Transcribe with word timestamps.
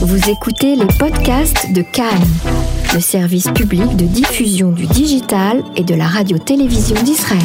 Vous 0.00 0.28
écoutez 0.28 0.76
les 0.76 0.86
podcasts 0.98 1.72
de 1.72 1.80
Cannes, 1.80 2.28
le 2.92 3.00
service 3.00 3.48
public 3.48 3.96
de 3.96 4.04
diffusion 4.04 4.70
du 4.70 4.86
digital 4.86 5.64
et 5.74 5.84
de 5.84 5.94
la 5.94 6.06
radio-télévision 6.06 7.02
d'Israël. 7.02 7.40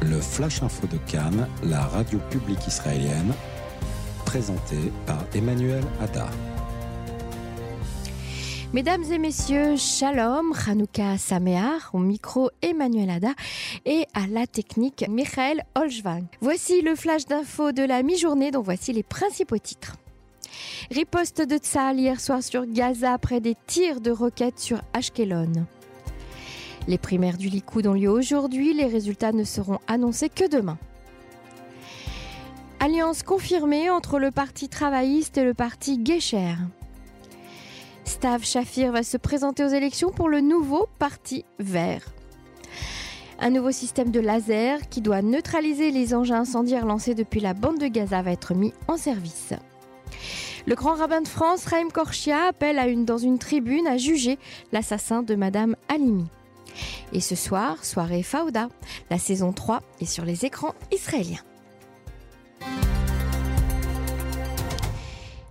Le 0.00 0.20
Flash 0.20 0.62
Info 0.62 0.86
de 0.86 0.98
Cannes, 1.10 1.48
la 1.64 1.80
radio 1.80 2.20
publique 2.30 2.64
israélienne, 2.68 3.34
présenté 4.24 4.92
par 5.06 5.24
Emmanuel 5.34 5.82
Hadar. 6.00 6.30
Mesdames 8.76 9.10
et 9.10 9.16
messieurs, 9.16 9.76
Shalom, 9.78 10.52
Hanouka 10.66 11.16
Sameach, 11.16 11.94
au 11.94 11.98
micro 11.98 12.50
Emmanuel 12.60 13.08
Ada 13.08 13.32
et 13.86 14.04
à 14.12 14.26
la 14.26 14.46
technique 14.46 15.06
Michael 15.08 15.64
Olschwang. 15.74 16.26
Voici 16.42 16.82
le 16.82 16.94
flash 16.94 17.24
d'info 17.24 17.72
de 17.72 17.82
la 17.82 18.02
mi-journée 18.02 18.50
dont 18.50 18.60
voici 18.60 18.92
les 18.92 19.02
principaux 19.02 19.56
titres. 19.56 19.96
Riposte 20.90 21.40
de 21.40 21.56
Tzal 21.56 21.98
hier 21.98 22.20
soir 22.20 22.42
sur 22.42 22.66
Gaza 22.66 23.14
après 23.14 23.40
des 23.40 23.56
tirs 23.66 24.02
de 24.02 24.10
roquettes 24.10 24.60
sur 24.60 24.82
Ashkelon. 24.92 25.52
Les 26.86 26.98
primaires 26.98 27.38
du 27.38 27.48
Likoud 27.48 27.86
ont 27.86 27.94
lieu 27.94 28.10
aujourd'hui, 28.10 28.74
les 28.74 28.84
résultats 28.84 29.32
ne 29.32 29.44
seront 29.44 29.78
annoncés 29.88 30.28
que 30.28 30.46
demain. 30.46 30.76
Alliance 32.78 33.22
confirmée 33.22 33.88
entre 33.88 34.18
le 34.18 34.30
Parti 34.30 34.68
travailliste 34.68 35.38
et 35.38 35.44
le 35.44 35.54
Parti 35.54 35.98
Gesher. 36.04 36.56
Stav 38.06 38.44
Shafir 38.44 38.92
va 38.92 39.02
se 39.02 39.16
présenter 39.16 39.64
aux 39.64 39.68
élections 39.68 40.10
pour 40.10 40.28
le 40.28 40.40
nouveau 40.40 40.88
Parti 40.98 41.44
vert. 41.58 42.06
Un 43.40 43.50
nouveau 43.50 43.72
système 43.72 44.10
de 44.10 44.20
laser 44.20 44.88
qui 44.88 45.00
doit 45.02 45.22
neutraliser 45.22 45.90
les 45.90 46.14
engins 46.14 46.40
incendiaires 46.40 46.86
lancés 46.86 47.14
depuis 47.14 47.40
la 47.40 47.52
bande 47.52 47.78
de 47.78 47.88
Gaza 47.88 48.22
va 48.22 48.30
être 48.30 48.54
mis 48.54 48.72
en 48.88 48.96
service. 48.96 49.52
Le 50.66 50.74
grand 50.74 50.94
rabbin 50.94 51.20
de 51.20 51.28
France, 51.28 51.66
Raïm 51.66 51.92
Korchia, 51.92 52.44
appelle 52.48 52.78
à 52.78 52.86
une, 52.86 53.04
dans 53.04 53.18
une 53.18 53.38
tribune 53.38 53.86
à 53.86 53.98
juger 53.98 54.38
l'assassin 54.72 55.22
de 55.22 55.34
Madame 55.34 55.76
Halimi. 55.88 56.26
Et 57.12 57.20
ce 57.20 57.34
soir, 57.34 57.84
soirée 57.84 58.22
Fauda, 58.22 58.68
la 59.10 59.18
saison 59.18 59.52
3 59.52 59.82
est 60.00 60.06
sur 60.06 60.24
les 60.24 60.44
écrans 60.44 60.74
israéliens. 60.92 61.42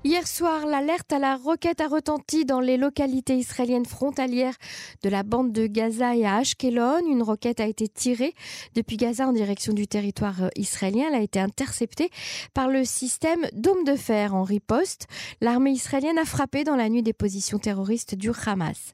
Hier 0.06 0.28
soir, 0.28 0.68
l'alerte 0.68 1.12
à 1.14 1.18
la 1.18 1.36
roquette 1.36 1.82
a 1.82 1.88
retenti 1.88 2.46
dans 2.46 2.60
les 2.60 2.78
localités 2.78 3.38
israéliennes 3.38 3.88
frontalières 3.88 4.54
de 5.02 5.10
la 5.10 5.24
bande 5.24 5.52
de 5.52 5.66
Gaza 5.66 6.16
et 6.16 6.28
à 6.28 6.36
Ashkelon. 6.36 7.00
Une 7.10 7.24
roquette 7.24 7.60
a 7.60 7.66
été 7.66 7.88
tirée 7.88 8.36
depuis 8.76 8.98
Gaza 8.98 9.28
en 9.28 9.32
direction 9.34 9.74
du 9.74 9.88
territoire 9.88 10.44
euh, 10.44 10.50
israélien. 10.58 11.06
Elle 11.08 11.16
a 11.16 11.24
été 11.24 11.40
interceptée 11.40 12.12
par 12.54 12.70
le 12.70 12.86
système 12.86 13.48
Dôme 13.54 13.84
de 13.84 13.96
fer 13.96 14.36
en 14.36 14.44
riposte. 14.44 15.08
L'armée 15.42 15.72
israélienne 15.72 16.20
a 16.20 16.26
frappé 16.26 16.64
dans 16.64 16.76
la 16.76 16.88
nuit 16.88 17.02
des 17.02 17.12
positions 17.12 17.58
terroristes 17.58 18.14
du 18.14 18.30
Hamas. 18.46 18.94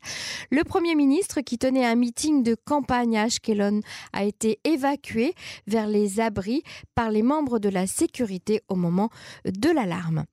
Le 0.50 0.64
premier 0.64 0.96
ministre 0.96 1.42
qui 1.42 1.58
tenait 1.58 1.86
un 1.86 1.96
meeting 1.96 2.42
de 2.42 2.56
campagne 2.56 3.18
à 3.18 3.24
Ashkelon 3.24 3.82
a 4.14 4.24
été 4.24 4.62
évacué 4.64 5.34
vers 5.68 5.88
les 5.88 6.22
abris 6.22 6.64
par 6.96 7.12
les 7.12 7.22
membres 7.22 7.60
de 7.60 7.68
la 7.68 7.86
sécurité 7.86 8.62
au 8.70 8.76
moment 8.76 9.10
de 9.44 9.70
l'alarme. 9.70 10.24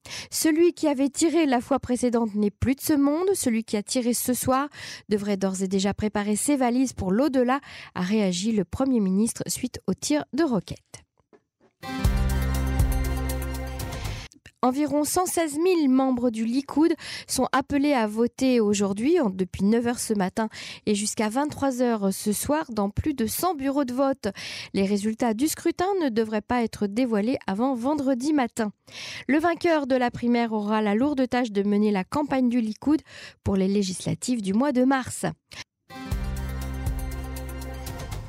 Qui 0.72 0.88
avait 0.88 1.08
tiré 1.08 1.46
la 1.46 1.60
fois 1.60 1.78
précédente 1.78 2.34
n'est 2.34 2.50
plus 2.50 2.74
de 2.74 2.80
ce 2.80 2.92
monde. 2.92 3.28
Celui 3.34 3.64
qui 3.64 3.76
a 3.76 3.82
tiré 3.82 4.14
ce 4.14 4.34
soir 4.34 4.68
devrait 5.08 5.36
d'ores 5.36 5.62
et 5.62 5.68
déjà 5.68 5.94
préparer 5.94 6.36
ses 6.36 6.56
valises 6.56 6.92
pour 6.92 7.12
l'au-delà, 7.12 7.60
a 7.94 8.02
réagi 8.02 8.52
le 8.52 8.64
Premier 8.64 9.00
ministre 9.00 9.42
suite 9.46 9.80
au 9.86 9.94
tir 9.94 10.24
de 10.32 10.44
roquettes. 10.44 11.04
Environ 14.60 15.04
116 15.04 15.52
000 15.52 15.88
membres 15.88 16.30
du 16.30 16.44
Likoud 16.44 16.92
sont 17.28 17.46
appelés 17.52 17.92
à 17.92 18.08
voter 18.08 18.58
aujourd'hui, 18.58 19.18
depuis 19.30 19.62
9 19.62 19.84
h 19.84 19.98
ce 19.98 20.14
matin 20.14 20.48
et 20.84 20.96
jusqu'à 20.96 21.28
23 21.28 21.70
h 21.70 22.10
ce 22.10 22.32
soir, 22.32 22.64
dans 22.70 22.90
plus 22.90 23.14
de 23.14 23.26
100 23.26 23.54
bureaux 23.54 23.84
de 23.84 23.94
vote. 23.94 24.26
Les 24.74 24.84
résultats 24.84 25.32
du 25.32 25.46
scrutin 25.46 25.86
ne 26.02 26.08
devraient 26.08 26.40
pas 26.40 26.64
être 26.64 26.88
dévoilés 26.88 27.38
avant 27.46 27.76
vendredi 27.76 28.32
matin. 28.32 28.72
Le 29.28 29.38
vainqueur 29.38 29.86
de 29.86 29.94
la 29.94 30.10
primaire 30.10 30.52
aura 30.52 30.82
la 30.82 30.96
lourde 30.96 31.28
tâche 31.28 31.52
de 31.52 31.62
mener 31.62 31.92
la 31.92 32.02
campagne 32.02 32.48
du 32.48 32.60
Likoud 32.60 33.00
pour 33.44 33.54
les 33.54 33.68
législatives 33.68 34.42
du 34.42 34.54
mois 34.54 34.72
de 34.72 34.82
mars. 34.82 35.24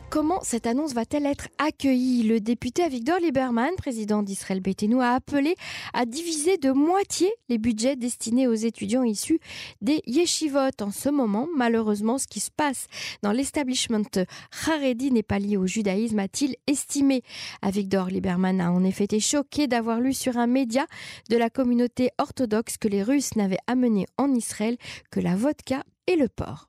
Comment 0.09 0.39
cette 0.41 0.65
annonce 0.65 0.95
va-t-elle 0.95 1.27
être 1.27 1.49
accueillie? 1.59 2.23
Le 2.23 2.39
député 2.39 2.81
Avigdor 2.81 3.19
Lieberman, 3.19 3.75
président 3.77 4.23
d'Israël 4.23 4.59
Betenu, 4.59 4.99
a 5.01 5.13
appelé 5.13 5.53
à 5.93 6.07
diviser 6.07 6.57
de 6.57 6.71
moitié 6.71 7.31
les 7.47 7.59
budgets 7.59 7.95
destinés 7.95 8.47
aux 8.47 8.55
étudiants 8.55 9.03
issus 9.03 9.39
des 9.81 10.01
yeshivot. 10.07 10.81
En 10.81 10.89
ce 10.89 11.09
moment, 11.09 11.47
malheureusement, 11.55 12.17
ce 12.17 12.25
qui 12.25 12.39
se 12.39 12.49
passe 12.49 12.87
dans 13.21 13.31
l'establishment 13.31 14.25
Haredi 14.67 15.11
n'est 15.11 15.21
pas 15.21 15.37
lié 15.37 15.57
au 15.57 15.67
judaïsme, 15.67 16.17
a-t-il 16.17 16.55
estimé. 16.65 17.21
Avigdor 17.61 18.07
Lieberman 18.07 18.61
a 18.61 18.71
en 18.71 18.83
effet 18.83 19.03
été 19.03 19.19
choqué 19.19 19.67
d'avoir 19.67 19.99
lu 19.99 20.13
sur 20.13 20.37
un 20.37 20.47
média 20.47 20.87
de 21.29 21.37
la 21.37 21.51
communauté 21.51 22.09
orthodoxe 22.17 22.77
que 22.77 22.87
les 22.87 23.03
Russes 23.03 23.35
n'avaient 23.35 23.59
amené 23.67 24.07
en 24.17 24.33
Israël 24.33 24.77
que 25.11 25.19
la 25.19 25.35
vodka 25.35 25.83
et 26.07 26.15
le 26.15 26.29
porc. 26.29 26.67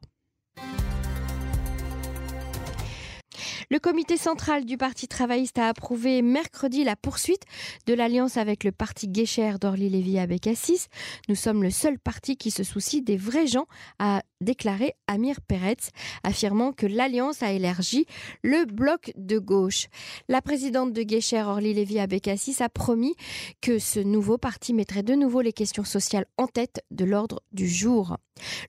Le 3.68 3.78
comité 3.78 4.16
central 4.16 4.64
du 4.64 4.76
Parti 4.76 5.08
travailliste 5.08 5.58
a 5.58 5.68
approuvé 5.68 6.22
mercredi 6.22 6.84
la 6.84 6.96
poursuite 6.96 7.44
de 7.86 7.94
l'alliance 7.94 8.36
avec 8.36 8.64
le 8.64 8.72
parti 8.72 9.08
Guécher 9.08 9.54
d'Orly 9.60 9.90
Lévy 9.90 10.18
Abécassis. 10.18 10.86
Nous 11.28 11.34
sommes 11.34 11.62
le 11.62 11.70
seul 11.70 11.98
parti 11.98 12.36
qui 12.36 12.50
se 12.50 12.64
soucie 12.64 13.02
des 13.02 13.16
vrais 13.16 13.46
gens, 13.46 13.66
a 13.98 14.22
déclaré 14.40 14.94
Amir 15.06 15.40
Peretz, 15.40 15.90
affirmant 16.22 16.72
que 16.72 16.86
l'alliance 16.86 17.42
a 17.42 17.52
élargi 17.52 18.06
le 18.42 18.64
bloc 18.64 19.12
de 19.16 19.38
gauche. 19.38 19.88
La 20.28 20.42
présidente 20.42 20.92
de 20.92 21.02
Guécher, 21.02 21.42
Orly 21.42 21.74
Lévy 21.74 21.98
Abécassis, 21.98 22.62
a 22.62 22.68
promis 22.68 23.14
que 23.60 23.78
ce 23.78 24.00
nouveau 24.00 24.38
parti 24.38 24.72
mettrait 24.72 25.02
de 25.02 25.14
nouveau 25.14 25.40
les 25.40 25.52
questions 25.52 25.84
sociales 25.84 26.26
en 26.36 26.46
tête 26.46 26.82
de 26.90 27.04
l'ordre 27.04 27.42
du 27.52 27.68
jour. 27.68 28.16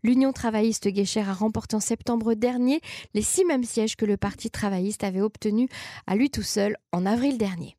L'Union 0.04 0.34
travailliste 0.34 0.88
Guécher 0.88 1.22
a 1.22 1.34
remporté 1.34 1.76
en 1.76 1.80
septembre 1.80 2.34
dernier 2.34 2.82
les 3.14 3.22
six 3.22 3.46
mêmes 3.46 3.64
sièges 3.64 3.96
que 3.96 4.06
le 4.06 4.18
Parti 4.18 4.50
travailliste 4.50 5.04
avait 5.04 5.22
obtenus 5.22 5.70
à 6.08 6.16
lui 6.16 6.30
tout 6.30 6.44
seul 6.44 6.78
en 6.92 7.06
avril 7.06 7.38
dernier. 7.38 7.78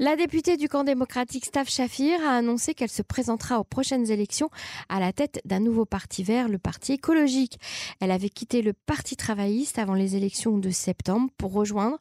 La 0.00 0.16
députée 0.16 0.56
du 0.56 0.68
camp 0.68 0.82
démocratique 0.82 1.44
Stav 1.44 1.68
Shafir 1.68 2.20
a 2.26 2.36
annoncé 2.36 2.74
qu'elle 2.74 2.90
se 2.90 3.02
présentera 3.02 3.60
aux 3.60 3.64
prochaines 3.64 4.10
élections 4.10 4.50
à 4.88 4.98
la 4.98 5.12
tête 5.12 5.40
d'un 5.44 5.60
nouveau 5.60 5.84
parti 5.84 6.24
vert, 6.24 6.48
le 6.48 6.58
Parti 6.58 6.94
écologique. 6.94 7.60
Elle 8.00 8.10
avait 8.10 8.28
quitté 8.28 8.60
le 8.60 8.72
Parti 8.72 9.14
travailliste 9.14 9.78
avant 9.78 9.94
les 9.94 10.16
élections 10.16 10.58
de 10.58 10.70
septembre 10.70 11.30
pour 11.38 11.52
rejoindre 11.52 11.98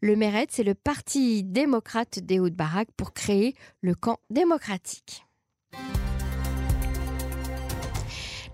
le 0.00 0.16
Meretz 0.16 0.58
et 0.58 0.64
le 0.64 0.74
Parti 0.74 1.44
démocrate 1.44 2.18
d'Ehud 2.18 2.54
Barak 2.54 2.88
pour 2.96 3.12
créer 3.12 3.54
le 3.82 3.94
camp 3.94 4.18
démocratique. 4.30 5.26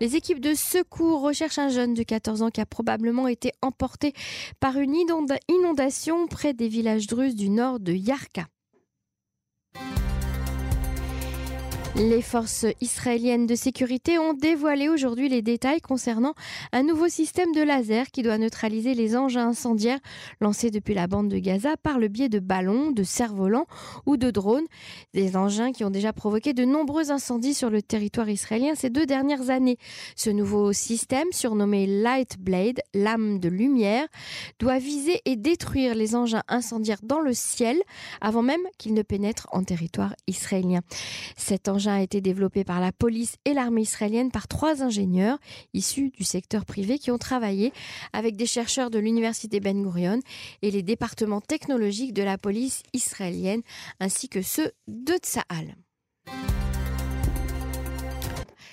Les 0.01 0.17
équipes 0.17 0.41
de 0.41 0.55
secours 0.55 1.21
recherchent 1.21 1.59
un 1.59 1.69
jeune 1.69 1.95
de 1.95 2.03
14 2.03 2.43
ans 2.43 2.51
qui 2.51 2.61
a 2.61 2.67
probablement 2.67 3.29
été 3.29 3.53
emporté 3.63 4.15
par 4.59 4.79
une 4.79 4.97
inondation 5.49 6.27
près 6.27 6.55
des 6.55 6.69
villages 6.69 7.07
druzes 7.07 7.37
du 7.37 7.51
nord 7.51 7.79
de 7.79 7.93
Yarka. 7.93 8.47
Les 12.09 12.23
forces 12.23 12.65
israéliennes 12.81 13.47
de 13.47 13.55
sécurité 13.55 14.19
ont 14.19 14.33
dévoilé 14.33 14.89
aujourd'hui 14.89 15.29
les 15.29 15.43
détails 15.43 15.83
concernant 15.83 16.33
un 16.73 16.83
nouveau 16.83 17.09
système 17.09 17.53
de 17.53 17.61
laser 17.61 18.07
qui 18.11 18.23
doit 18.23 18.39
neutraliser 18.39 18.95
les 18.95 19.17
engins 19.17 19.49
incendiaires 19.49 19.99
lancés 20.41 20.71
depuis 20.71 20.95
la 20.95 21.07
bande 21.07 21.29
de 21.29 21.39
Gaza 21.39 21.77
par 21.77 21.99
le 21.99 22.09
biais 22.09 22.31
de 22.31 22.39
ballons, 22.39 22.91
de 22.91 23.03
cerfs-volants 23.03 23.67
ou 24.07 24.17
de 24.17 24.31
drones. 24.31 24.65
Des 25.13 25.37
engins 25.37 25.73
qui 25.73 25.85
ont 25.85 25.91
déjà 25.91 26.15
provoqué 26.15 26.55
de 26.55 26.65
nombreux 26.65 27.11
incendies 27.11 27.53
sur 27.53 27.69
le 27.69 27.83
territoire 27.83 28.31
israélien 28.31 28.75
ces 28.75 28.89
deux 28.89 29.05
dernières 29.05 29.51
années. 29.51 29.77
Ce 30.17 30.31
nouveau 30.31 30.73
système, 30.73 31.29
surnommé 31.33 31.87
Light 31.87 32.39
Blade, 32.39 32.81
lame 32.95 33.41
de 33.41 33.51
lumière, 33.51 34.07
doit 34.59 34.79
viser 34.79 35.21
et 35.27 35.37
détruire 35.37 35.95
les 35.95 36.17
engins 36.17 36.45
incendiaires 36.49 37.01
dans 37.03 37.21
le 37.21 37.35
ciel 37.35 37.77
avant 38.23 38.43
même 38.43 38.63
qu'ils 38.79 38.95
ne 38.95 39.03
pénètrent 39.03 39.49
en 39.53 39.65
territoire 39.65 40.15
israélien. 40.27 40.81
Cet 41.37 41.69
engin 41.69 41.90
a 41.95 42.03
été 42.03 42.21
développé 42.21 42.65
par 42.65 42.81
la 42.81 42.93
police 42.93 43.37
et 43.45 43.55
l'armée 43.55 43.83
israélienne 43.83 44.31
par 44.31 44.49
trois 44.49 44.83
ingénieurs 44.83 45.39
issus 45.75 46.11
du 46.11 46.25
secteur 46.25 46.65
privé 46.65 46.99
qui 46.99 47.11
ont 47.11 47.19
travaillé 47.19 47.73
avec 48.13 48.37
des 48.37 48.47
chercheurs 48.47 48.91
de 48.91 48.99
l'université 48.99 49.61
Ben 49.61 49.83
Gurion 49.83 50.21
et 50.63 50.71
les 50.71 50.83
départements 50.83 51.41
technologiques 51.41 52.15
de 52.15 52.23
la 52.23 52.39
police 52.39 52.83
israélienne 52.93 53.63
ainsi 54.01 54.29
que 54.29 54.43
ceux 54.43 54.73
de 54.89 55.15
Tsahal. 55.15 55.77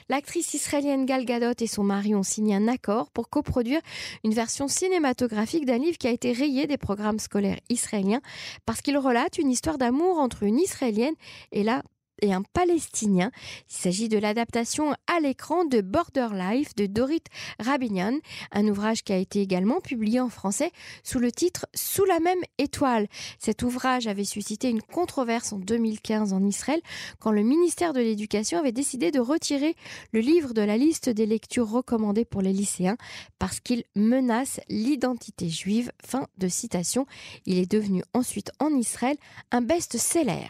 L'actrice 0.09 0.53
israélienne 0.53 1.05
Gal 1.05 1.25
Gadot 1.25 1.53
et 1.59 1.67
son 1.67 1.83
mari 1.83 2.15
ont 2.15 2.23
signé 2.23 2.55
un 2.55 2.69
accord 2.69 3.11
pour 3.11 3.29
coproduire 3.29 3.81
une 4.23 4.33
version 4.33 4.69
cinématographique 4.69 5.65
d'un 5.65 5.77
livre 5.77 5.97
qui 5.97 6.07
a 6.07 6.11
été 6.11 6.31
rayé 6.31 6.65
des 6.65 6.77
programmes 6.77 7.19
scolaires 7.19 7.59
israéliens 7.69 8.21
parce 8.65 8.81
qu'il 8.81 8.97
relate 8.97 9.37
une 9.37 9.51
histoire 9.51 9.77
d'amour 9.77 10.17
entre 10.19 10.43
une 10.43 10.59
Israélienne 10.59 11.15
et 11.51 11.63
la 11.63 11.83
et 12.21 12.33
un 12.33 12.41
Palestinien. 12.41 13.31
Il 13.69 13.75
s'agit 13.75 14.09
de 14.09 14.17
l'adaptation 14.17 14.93
à 15.07 15.19
l'écran 15.21 15.65
de 15.65 15.81
Border 15.81 16.29
Life 16.33 16.75
de 16.75 16.85
Dorit 16.85 17.23
Rabinian, 17.59 18.17
un 18.51 18.67
ouvrage 18.67 19.03
qui 19.03 19.13
a 19.13 19.17
été 19.17 19.41
également 19.41 19.81
publié 19.81 20.19
en 20.19 20.29
français 20.29 20.71
sous 21.03 21.19
le 21.19 21.31
titre 21.31 21.65
Sous 21.73 22.05
la 22.05 22.19
même 22.19 22.41
étoile. 22.57 23.07
Cet 23.39 23.63
ouvrage 23.63 24.07
avait 24.07 24.23
suscité 24.23 24.69
une 24.69 24.81
controverse 24.81 25.53
en 25.53 25.59
2015 25.59 26.33
en 26.33 26.43
Israël 26.43 26.81
quand 27.19 27.31
le 27.31 27.43
ministère 27.43 27.93
de 27.93 27.99
l'Éducation 27.99 28.59
avait 28.59 28.71
décidé 28.71 29.11
de 29.11 29.19
retirer 29.19 29.75
le 30.11 30.19
livre 30.19 30.53
de 30.53 30.61
la 30.61 30.77
liste 30.77 31.09
des 31.09 31.25
lectures 31.25 31.69
recommandées 31.69 32.25
pour 32.25 32.41
les 32.41 32.53
lycéens 32.53 32.97
parce 33.39 33.59
qu'il 33.59 33.83
menace 33.95 34.59
l'identité 34.69 35.49
juive. 35.49 35.91
Fin 36.05 36.27
de 36.37 36.47
citation. 36.47 37.05
Il 37.45 37.57
est 37.57 37.71
devenu 37.71 38.03
ensuite 38.13 38.51
en 38.59 38.69
Israël 38.69 39.17
un 39.51 39.61
best-seller. 39.61 40.47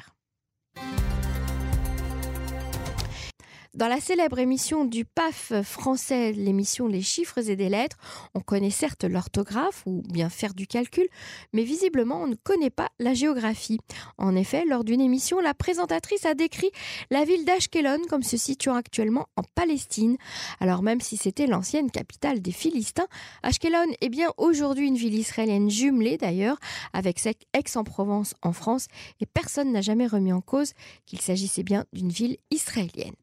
Dans 3.77 3.87
la 3.87 3.99
célèbre 3.99 4.39
émission 4.39 4.85
du 4.85 5.05
PAF 5.05 5.53
français, 5.61 6.31
l'émission 6.31 6.87
Les 6.87 7.03
chiffres 7.03 7.47
et 7.47 7.55
des 7.55 7.69
lettres, 7.69 7.97
on 8.33 8.39
connaît 8.39 8.71
certes 8.71 9.03
l'orthographe 9.03 9.83
ou 9.85 10.01
bien 10.11 10.29
faire 10.29 10.55
du 10.55 10.65
calcul, 10.65 11.07
mais 11.53 11.61
visiblement 11.61 12.23
on 12.23 12.25
ne 12.25 12.33
connaît 12.33 12.71
pas 12.71 12.89
la 12.97 13.13
géographie. 13.13 13.77
En 14.17 14.35
effet, 14.35 14.65
lors 14.65 14.83
d'une 14.83 14.99
émission, 14.99 15.39
la 15.39 15.53
présentatrice 15.53 16.25
a 16.25 16.33
décrit 16.33 16.71
la 17.11 17.23
ville 17.23 17.45
d'Ashkelon 17.45 17.99
comme 18.09 18.23
se 18.23 18.35
situant 18.35 18.73
actuellement 18.73 19.27
en 19.35 19.43
Palestine. 19.53 20.17
Alors 20.59 20.81
même 20.81 20.99
si 20.99 21.15
c'était 21.15 21.45
l'ancienne 21.45 21.91
capitale 21.91 22.41
des 22.41 22.53
Philistins, 22.53 23.07
Ashkelon 23.43 23.93
est 24.01 24.09
bien 24.09 24.31
aujourd'hui 24.37 24.87
une 24.87 24.97
ville 24.97 25.13
israélienne 25.13 25.69
jumelée 25.69 26.17
d'ailleurs 26.17 26.57
avec 26.93 27.23
Aix-en-Provence 27.53 28.33
en 28.41 28.53
France 28.53 28.87
et 29.21 29.27
personne 29.27 29.71
n'a 29.71 29.81
jamais 29.81 30.07
remis 30.07 30.33
en 30.33 30.41
cause 30.41 30.73
qu'il 31.05 31.21
s'agissait 31.21 31.61
bien 31.61 31.85
d'une 31.93 32.09
ville 32.09 32.37
israélienne. 32.49 33.13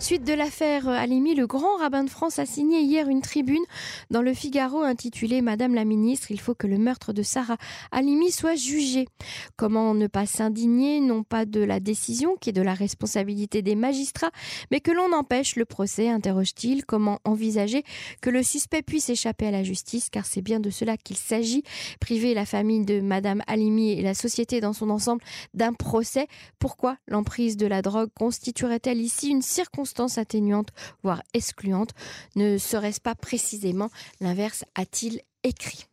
Suite 0.00 0.22
de 0.22 0.32
l'affaire 0.32 0.88
Alimi, 0.88 1.34
le 1.34 1.48
grand 1.48 1.76
rabbin 1.76 2.04
de 2.04 2.08
France 2.08 2.38
a 2.38 2.46
signé 2.46 2.80
hier 2.82 3.08
une 3.08 3.20
tribune 3.20 3.64
dans 4.10 4.22
le 4.22 4.32
Figaro 4.32 4.82
intitulée 4.82 5.42
Madame 5.42 5.74
la 5.74 5.84
ministre, 5.84 6.30
il 6.30 6.38
faut 6.38 6.54
que 6.54 6.68
le 6.68 6.78
meurtre 6.78 7.12
de 7.12 7.24
Sarah 7.24 7.56
Alimi 7.90 8.30
soit 8.30 8.54
jugé. 8.54 9.08
Comment 9.56 9.94
ne 9.94 10.06
pas 10.06 10.24
s'indigner, 10.24 11.00
non 11.00 11.24
pas 11.24 11.46
de 11.46 11.60
la 11.60 11.80
décision 11.80 12.36
qui 12.40 12.50
est 12.50 12.52
de 12.52 12.62
la 12.62 12.74
responsabilité 12.74 13.60
des 13.60 13.74
magistrats, 13.74 14.30
mais 14.70 14.80
que 14.80 14.92
l'on 14.92 15.12
empêche 15.12 15.56
le 15.56 15.64
procès, 15.64 16.08
interroge-t-il. 16.08 16.86
Comment 16.86 17.18
envisager 17.24 17.82
que 18.22 18.30
le 18.30 18.44
suspect 18.44 18.82
puisse 18.82 19.10
échapper 19.10 19.48
à 19.48 19.50
la 19.50 19.64
justice, 19.64 20.10
car 20.10 20.26
c'est 20.26 20.42
bien 20.42 20.60
de 20.60 20.70
cela 20.70 20.96
qu'il 20.96 21.16
s'agit. 21.16 21.64
Priver 21.98 22.34
la 22.34 22.46
famille 22.46 22.84
de 22.84 23.00
Madame 23.00 23.42
Alimi 23.48 23.90
et 23.90 24.02
la 24.02 24.14
société 24.14 24.60
dans 24.60 24.72
son 24.72 24.90
ensemble 24.90 25.22
d'un 25.54 25.72
procès. 25.72 26.28
Pourquoi 26.60 26.96
l'emprise 27.08 27.56
de 27.56 27.66
la 27.66 27.82
drogue 27.82 28.10
constituerait-elle 28.14 29.00
ici 29.00 29.28
une 29.28 29.42
circonstance 29.42 29.87
atténuante, 30.18 30.68
voire 31.02 31.22
excluante. 31.34 31.90
Ne 32.36 32.58
serait-ce 32.58 33.00
pas 33.00 33.14
précisément 33.14 33.90
l'inverse, 34.20 34.64
a-t-il 34.74 35.20
écrit? 35.44 35.86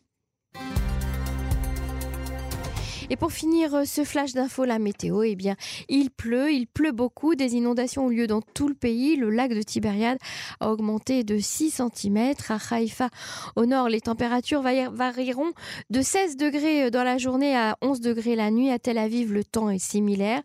Et 3.09 3.15
pour 3.17 3.31
finir 3.31 3.75
euh, 3.75 3.85
ce 3.85 4.03
flash 4.03 4.33
d'info, 4.33 4.65
la 4.65 4.79
météo, 4.79 5.23
eh 5.23 5.35
bien, 5.35 5.55
il 5.89 6.09
pleut, 6.09 6.51
il 6.51 6.65
pleut 6.65 6.91
beaucoup. 6.91 7.35
Des 7.35 7.55
inondations 7.55 8.05
ont 8.05 8.09
lieu 8.09 8.25
dans 8.25 8.41
tout 8.41 8.67
le 8.67 8.73
pays. 8.73 9.15
Le 9.15 9.29
lac 9.29 9.53
de 9.53 9.61
Tibériade 9.61 10.17
a 10.59 10.71
augmenté 10.71 11.23
de 11.23 11.37
6 11.37 11.81
cm. 11.95 12.33
À 12.49 12.57
Haïfa, 12.71 13.09
au 13.55 13.65
nord, 13.65 13.89
les 13.89 14.01
températures 14.01 14.61
varieront 14.61 15.51
de 15.89 16.01
16 16.01 16.37
degrés 16.37 16.85
euh, 16.85 16.89
dans 16.89 17.03
la 17.03 17.17
journée 17.17 17.55
à 17.55 17.77
11 17.81 18.01
degrés 18.01 18.35
la 18.35 18.49
nuit. 18.49 18.71
À 18.71 18.79
Tel 18.79 18.97
Aviv, 18.97 19.31
le 19.33 19.43
temps 19.43 19.69
est 19.69 19.79
similaire. 19.79 20.41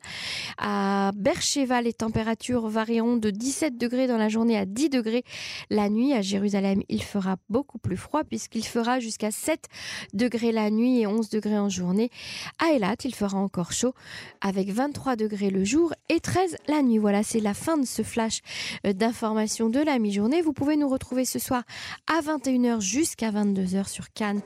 À 0.58 1.12
Beersheba, 1.14 1.80
les 1.80 1.94
températures 1.94 2.68
varieront 2.68 3.16
de 3.16 3.30
17 3.30 3.78
degrés 3.78 4.06
dans 4.06 4.18
la 4.18 4.28
journée 4.28 4.58
à 4.58 4.66
10 4.66 4.90
degrés 4.90 5.24
la 5.70 5.88
nuit. 5.88 6.12
À 6.12 6.20
Jérusalem, 6.20 6.82
il 6.88 7.02
fera 7.02 7.36
beaucoup 7.48 7.78
plus 7.78 7.96
froid 7.96 8.24
puisqu'il 8.24 8.66
fera 8.66 9.00
jusqu'à 9.00 9.30
7 9.30 9.66
degrés 10.12 10.52
la 10.52 10.70
nuit 10.70 11.00
et 11.00 11.06
11 11.06 11.30
degrés 11.30 11.58
en 11.58 11.70
journée. 11.70 12.10
À 12.58 12.72
Elat, 12.72 12.96
il 13.04 13.14
fera 13.14 13.38
encore 13.38 13.72
chaud 13.72 13.94
avec 14.40 14.70
23 14.70 15.16
degrés 15.16 15.50
le 15.50 15.64
jour 15.64 15.92
et 16.08 16.20
13 16.20 16.56
la 16.68 16.82
nuit. 16.82 16.98
Voilà, 16.98 17.22
c'est 17.22 17.40
la 17.40 17.54
fin 17.54 17.76
de 17.76 17.86
ce 17.86 18.02
flash 18.02 18.40
euh, 18.86 18.92
d'information 18.92 19.70
de 19.70 19.80
la 19.80 19.98
mi-journée. 19.98 20.42
Vous 20.42 20.52
pouvez 20.52 20.76
nous 20.76 20.88
retrouver 20.88 21.24
ce 21.24 21.38
soir 21.38 21.62
à 22.06 22.20
21h 22.20 22.80
jusqu'à 22.80 23.30
22h 23.30 23.88
sur 23.88 24.12
Cannes 24.12 24.42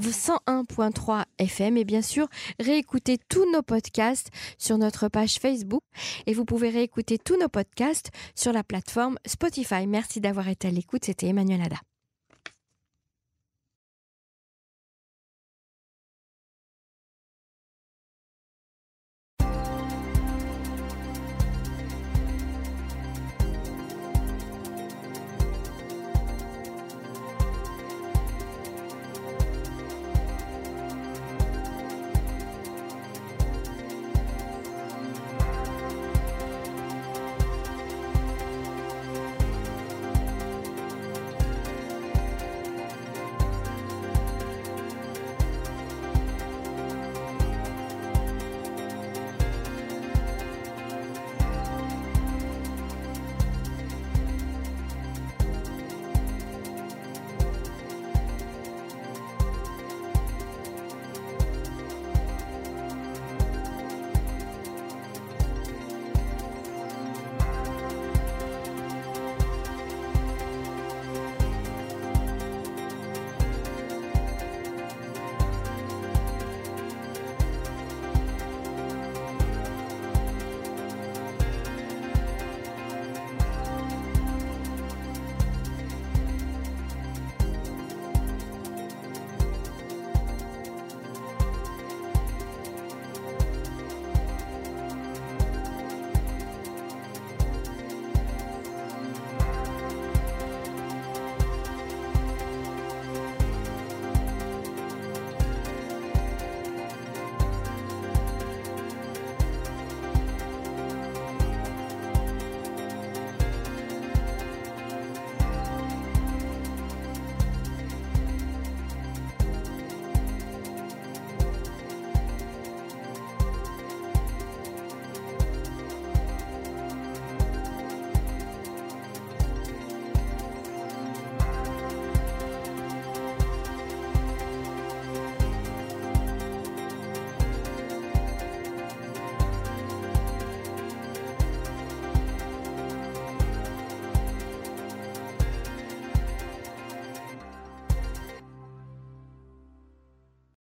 101.3 0.00 1.24
FM 1.38 1.76
et 1.76 1.84
bien 1.84 2.02
sûr 2.02 2.28
réécouter 2.60 3.18
tous 3.28 3.50
nos 3.52 3.62
podcasts 3.62 4.30
sur 4.58 4.78
notre 4.78 5.08
page 5.08 5.38
Facebook 5.38 5.82
et 6.26 6.34
vous 6.34 6.44
pouvez 6.44 6.70
réécouter 6.70 7.18
tous 7.18 7.38
nos 7.38 7.48
podcasts 7.48 8.10
sur 8.34 8.52
la 8.52 8.62
plateforme 8.62 9.18
Spotify. 9.26 9.86
Merci 9.86 10.20
d'avoir 10.20 10.48
été 10.48 10.68
à 10.68 10.70
l'écoute. 10.70 11.04
C'était 11.04 11.28
Emmanuel 11.28 11.62
Ada. 11.62 11.95